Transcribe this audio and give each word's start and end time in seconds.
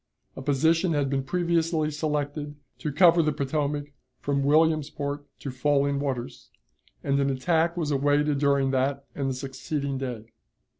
A 0.35 0.41
position 0.41 0.93
had 0.93 1.11
been 1.11 1.21
previously 1.21 1.91
selected 1.91 2.55
to 2.79 2.91
cover 2.91 3.21
the 3.21 3.31
Potomac 3.31 3.93
from 4.19 4.41
Williamsport 4.43 5.27
to 5.41 5.51
Falling 5.51 5.99
Waters, 5.99 6.49
and 7.03 7.19
an 7.19 7.29
attack 7.29 7.77
was 7.77 7.91
awaited 7.91 8.39
during 8.39 8.71
that 8.71 9.05
and 9.13 9.29
the 9.29 9.35
succeeding 9.35 9.99
day. 9.99 10.25